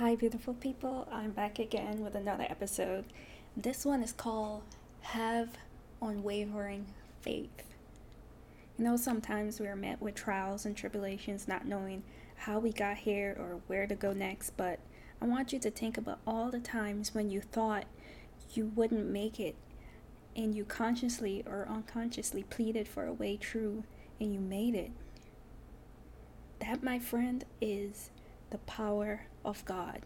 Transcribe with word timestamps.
Hi, 0.00 0.16
beautiful 0.16 0.54
people. 0.54 1.06
I'm 1.12 1.32
back 1.32 1.58
again 1.58 2.00
with 2.02 2.14
another 2.14 2.46
episode. 2.48 3.04
This 3.54 3.84
one 3.84 4.02
is 4.02 4.14
called 4.14 4.62
Have 5.02 5.58
Unwavering 6.00 6.86
Faith. 7.20 7.64
You 8.78 8.84
know, 8.84 8.96
sometimes 8.96 9.60
we're 9.60 9.76
met 9.76 10.00
with 10.00 10.14
trials 10.14 10.64
and 10.64 10.74
tribulations, 10.74 11.46
not 11.46 11.66
knowing 11.66 12.02
how 12.34 12.58
we 12.58 12.72
got 12.72 12.96
here 12.96 13.36
or 13.38 13.60
where 13.66 13.86
to 13.86 13.94
go 13.94 14.14
next, 14.14 14.56
but 14.56 14.78
I 15.20 15.26
want 15.26 15.52
you 15.52 15.58
to 15.58 15.70
think 15.70 15.98
about 15.98 16.20
all 16.26 16.50
the 16.50 16.60
times 16.60 17.14
when 17.14 17.28
you 17.28 17.42
thought 17.42 17.84
you 18.54 18.72
wouldn't 18.74 19.10
make 19.10 19.38
it 19.38 19.54
and 20.34 20.54
you 20.54 20.64
consciously 20.64 21.44
or 21.44 21.68
unconsciously 21.68 22.44
pleaded 22.44 22.88
for 22.88 23.04
a 23.04 23.12
way 23.12 23.36
through 23.36 23.84
and 24.18 24.32
you 24.32 24.40
made 24.40 24.74
it. 24.74 24.92
That, 26.58 26.82
my 26.82 26.98
friend, 26.98 27.44
is 27.60 28.08
the 28.50 28.58
power 28.58 29.26
of 29.44 29.64
God. 29.64 30.02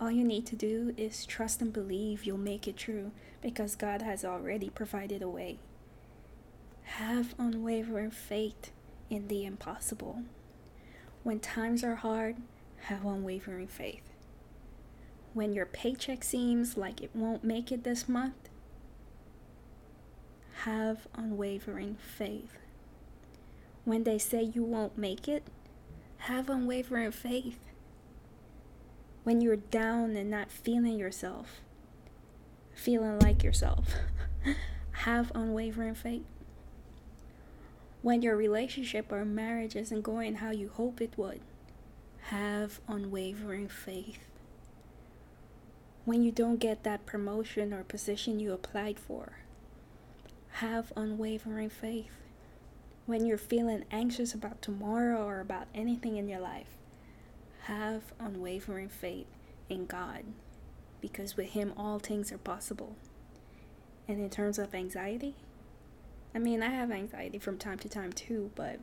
All 0.00 0.10
you 0.10 0.24
need 0.24 0.44
to 0.46 0.56
do 0.56 0.94
is 0.96 1.24
trust 1.24 1.62
and 1.62 1.72
believe 1.72 2.24
you'll 2.24 2.36
make 2.36 2.68
it 2.68 2.76
true 2.76 3.12
because 3.40 3.76
God 3.76 4.02
has 4.02 4.24
already 4.24 4.68
provided 4.68 5.22
a 5.22 5.28
way. 5.28 5.58
Have 6.82 7.34
unwavering 7.38 8.10
faith 8.10 8.70
in 9.08 9.28
the 9.28 9.44
impossible. 9.44 10.22
When 11.22 11.40
times 11.40 11.82
are 11.82 11.96
hard, 11.96 12.36
have 12.82 13.04
unwavering 13.04 13.68
faith. 13.68 14.02
When 15.32 15.52
your 15.52 15.66
paycheck 15.66 16.24
seems 16.24 16.76
like 16.76 17.02
it 17.02 17.10
won't 17.14 17.44
make 17.44 17.72
it 17.72 17.84
this 17.84 18.08
month, 18.08 18.48
have 20.64 21.06
unwavering 21.14 21.96
faith. 21.96 22.56
When 23.84 24.04
they 24.04 24.18
say 24.18 24.42
you 24.42 24.62
won't 24.62 24.98
make 24.98 25.28
it, 25.28 25.44
have 26.26 26.50
unwavering 26.50 27.12
faith. 27.12 27.60
When 29.22 29.40
you're 29.40 29.54
down 29.54 30.16
and 30.16 30.28
not 30.28 30.50
feeling 30.50 30.98
yourself, 30.98 31.60
feeling 32.74 33.20
like 33.20 33.44
yourself, 33.44 33.94
have 34.90 35.30
unwavering 35.36 35.94
faith. 35.94 36.26
When 38.02 38.22
your 38.22 38.34
relationship 38.36 39.12
or 39.12 39.24
marriage 39.24 39.76
isn't 39.76 40.02
going 40.02 40.36
how 40.36 40.50
you 40.50 40.68
hope 40.68 41.00
it 41.00 41.16
would, 41.16 41.42
have 42.22 42.80
unwavering 42.88 43.68
faith. 43.68 44.26
When 46.04 46.24
you 46.24 46.32
don't 46.32 46.58
get 46.58 46.82
that 46.82 47.06
promotion 47.06 47.72
or 47.72 47.84
position 47.84 48.40
you 48.40 48.52
applied 48.52 48.98
for, 48.98 49.38
have 50.54 50.92
unwavering 50.96 51.70
faith 51.70 52.25
when 53.06 53.24
you're 53.24 53.38
feeling 53.38 53.84
anxious 53.90 54.34
about 54.34 54.60
tomorrow 54.60 55.24
or 55.24 55.40
about 55.40 55.68
anything 55.74 56.16
in 56.16 56.28
your 56.28 56.40
life, 56.40 56.76
have 57.62 58.02
unwavering 58.20 58.88
faith 58.88 59.26
in 59.68 59.86
God 59.86 60.24
because 61.00 61.36
with 61.36 61.50
Him 61.50 61.72
all 61.76 61.98
things 61.98 62.32
are 62.32 62.38
possible. 62.38 62.96
And 64.08 64.20
in 64.20 64.30
terms 64.30 64.58
of 64.58 64.74
anxiety, 64.74 65.34
I 66.34 66.38
mean, 66.38 66.62
I 66.62 66.70
have 66.70 66.90
anxiety 66.90 67.38
from 67.38 67.58
time 67.58 67.78
to 67.78 67.88
time 67.88 68.12
too, 68.12 68.50
but 68.54 68.78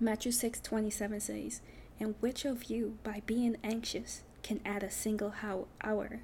Matthew 0.00 0.32
6 0.32 0.60
27 0.60 1.20
says, 1.20 1.60
And 2.00 2.14
which 2.20 2.44
of 2.44 2.64
you, 2.64 2.98
by 3.04 3.22
being 3.26 3.56
anxious, 3.62 4.22
can 4.42 4.60
add 4.64 4.82
a 4.82 4.90
single 4.90 5.34
hour 5.82 6.20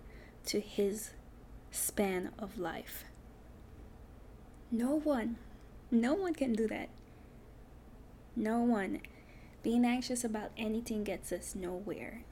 to 0.47 0.61
his 0.61 1.11
span 1.71 2.31
of 2.39 2.59
life? 2.59 3.05
No 4.71 4.97
one. 4.97 5.37
No 5.91 6.15
one 6.15 6.35
can 6.35 6.53
do 6.53 6.69
that. 6.69 6.89
No 8.37 8.61
one. 8.61 9.01
Being 9.63 9.85
anxious 9.85 10.25
about 10.25 10.53
anything 10.57 11.05
gets 11.05 11.33
us 11.33 11.55
nowhere. 11.55 12.23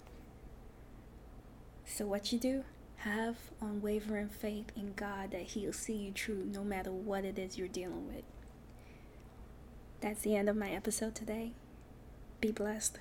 So, 1.84 2.06
what 2.06 2.32
you 2.32 2.38
do? 2.38 2.64
Have 2.98 3.36
unwavering 3.60 4.28
faith 4.28 4.66
in 4.76 4.92
God 4.94 5.32
that 5.32 5.42
He'll 5.42 5.72
see 5.72 5.94
you 5.94 6.12
through 6.12 6.44
no 6.52 6.62
matter 6.62 6.90
what 6.90 7.24
it 7.24 7.38
is 7.38 7.58
you're 7.58 7.68
dealing 7.68 8.06
with. 8.06 8.24
That's 10.00 10.22
the 10.22 10.36
end 10.36 10.48
of 10.48 10.56
my 10.56 10.70
episode 10.70 11.14
today. 11.14 11.52
Be 12.40 12.52
blessed. 12.52 12.98